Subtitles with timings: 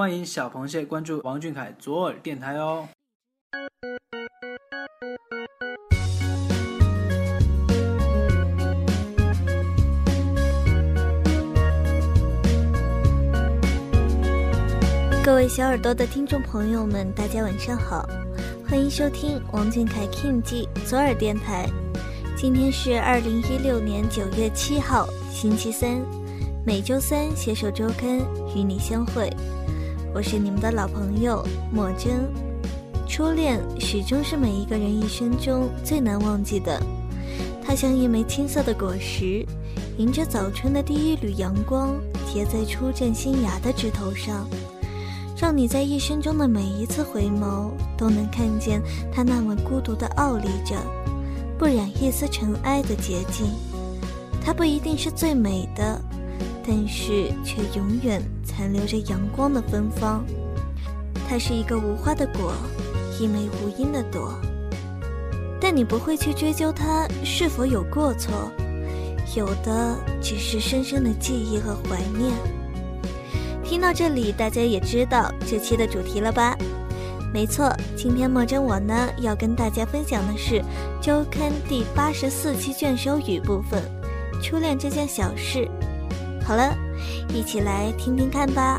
[0.00, 2.88] 欢迎小螃蟹关注王俊凯左耳电台哦。
[15.22, 18.08] 各位小耳朵的听众朋友们，大家晚上好，
[18.66, 21.68] 欢迎收听王俊凯 King 记左耳电台。
[22.38, 26.00] 今天是二零一六年九月七号，星期三，
[26.64, 28.18] 每周三携手周刊
[28.56, 29.30] 与你相会。
[30.12, 32.28] 我是你们的老朋友莫真。
[33.06, 36.80] 初恋始终是每一个人一生中最难忘记的，
[37.64, 39.46] 它像一枚青涩的果实，
[39.98, 41.94] 迎着早春的第一缕阳光，
[42.32, 44.48] 结在初绽新芽的枝头上。
[45.36, 50.76] 让你在一生中的每一次回眸，都能看见它那么孤独的傲立着，
[51.56, 53.46] 不染一丝尘埃的洁净。
[54.44, 56.00] 它不一定是最美的，
[56.66, 60.24] 但是却永远残留着阳光的芬芳。
[61.28, 62.52] 它是一个无花的果，
[63.20, 64.38] 一枚无因的朵。
[65.60, 68.50] 但你不会去追究它是否有过错，
[69.36, 72.32] 有的只是深深的记忆和怀念。
[73.62, 76.56] 听到这里，大家也知道这期的主题了吧？
[77.32, 80.60] 没错，今天莫真我呢要跟大家分享的是
[81.00, 83.80] 周刊第八十四期卷首语部分
[84.42, 85.58] 《初恋这件小事》。
[86.50, 86.76] 好了，
[87.32, 88.76] 一起来听听看吧。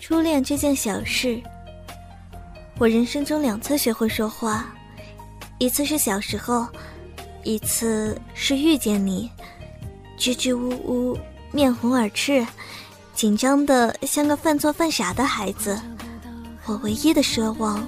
[0.00, 1.40] 初恋这件小事，
[2.78, 4.72] 我人生中两次学会说话，
[5.58, 6.64] 一次是小时候，
[7.42, 9.28] 一次是遇见你，
[10.16, 11.18] 支支吾吾，
[11.50, 12.46] 面红耳赤，
[13.14, 15.76] 紧张的像个犯错犯傻的孩子。
[16.66, 17.84] 我唯一的奢望，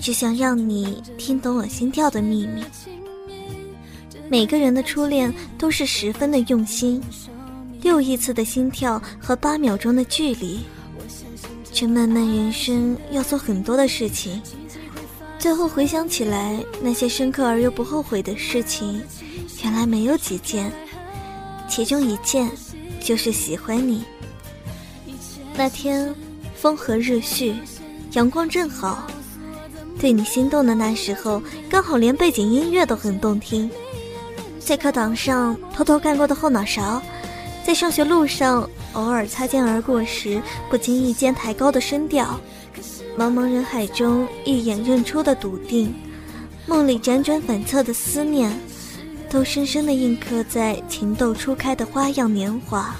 [0.00, 2.64] 只想让你听懂我心跳的秘密。
[4.28, 7.00] 每个人的初恋都是十分的用心，
[7.80, 10.58] 六亿次的心跳和八秒钟的距离。
[11.80, 14.42] 这漫漫人生要做很多的事情，
[15.38, 19.02] 最后回想起来，那些深刻而又不后悔的事情，
[19.64, 20.70] 原来没有几件，
[21.70, 22.50] 其中一件
[23.02, 24.04] 就是喜欢你。
[25.54, 26.14] 那天
[26.54, 27.54] 风和日煦，
[28.12, 29.06] 阳光正好，
[29.98, 33.70] 对你心动的那时候，刚好连背景音乐都很动听。
[34.58, 37.00] 在课堂上偷偷干过的后脑勺，
[37.64, 38.68] 在上学路上。
[38.92, 42.40] 偶尔擦肩而过时，不经意间抬高的声调，
[43.16, 45.94] 茫茫人海中一眼认出的笃定，
[46.66, 48.50] 梦里辗转反侧的思念，
[49.28, 52.94] 都深深的印刻在情窦初开的花样年华。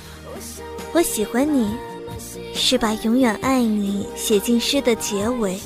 [0.92, 1.70] 我喜欢你，
[2.54, 5.58] 是把永远爱你写进诗的结尾，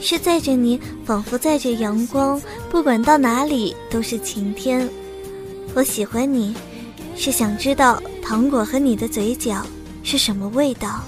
[0.00, 4.88] 是载着你，仿佛载着阳光，不管到哪里都是晴天。
[5.74, 6.54] 我喜欢你，
[7.16, 8.02] 是想知道。
[8.22, 9.66] 糖果和你的嘴角
[10.04, 11.02] 是什么味道？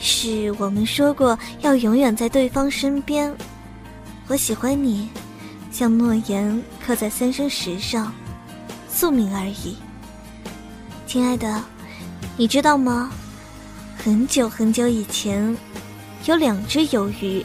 [0.00, 3.32] 是我们说过要永远在对方身边。
[4.26, 5.08] 我喜欢你，
[5.70, 8.12] 像诺言刻在三生石上，
[8.88, 9.76] 宿命而已。
[11.06, 11.62] 亲爱的，
[12.36, 13.10] 你知道吗？
[13.96, 15.56] 很久很久以前，
[16.24, 17.44] 有两只鱿鱼，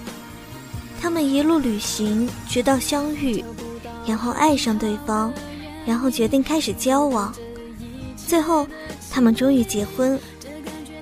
[1.00, 3.44] 他们一路旅行，直到相遇，
[4.06, 5.32] 然后爱上对方，
[5.86, 7.34] 然后决定开始交往。
[8.30, 8.68] 最后，
[9.10, 10.20] 他们终于结婚。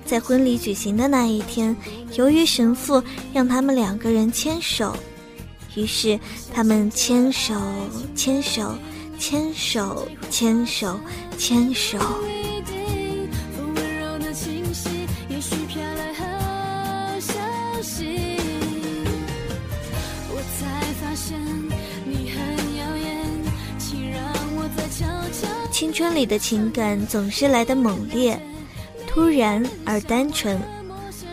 [0.06, 1.76] 在婚礼举行的那一天，
[2.14, 4.96] 由于神父让他们两个人牵手，
[5.76, 6.18] 于是
[6.54, 7.54] 他们牵手、
[8.16, 8.74] 牵手、
[9.20, 10.98] 牵手、牵手、
[11.38, 12.00] 牵手。
[25.78, 28.36] 青春里的情感总是来的猛烈、
[29.06, 30.60] 突然而单纯。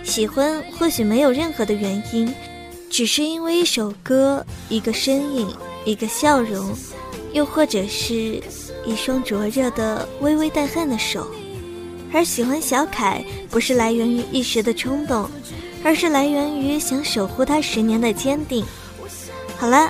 [0.02, 2.30] 喜欢或许没有任何的原因，
[2.90, 5.48] 只是因为一首歌、一个身影、
[5.86, 6.76] 一个笑容，
[7.32, 8.38] 又或者是
[8.84, 11.26] 一双灼热的、微微带汗的手。
[12.12, 15.26] 而喜欢小凯，不是来源于一时的冲动，
[15.82, 18.62] 而是来源于想守护他十年的坚定。
[19.56, 19.88] 好了，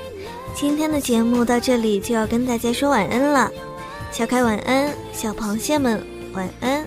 [0.55, 3.51] 今天的节目到这里就要跟大家说晚安了。
[4.17, 6.01] 小凯晚安，小螃蟹们
[6.35, 6.85] 晚安。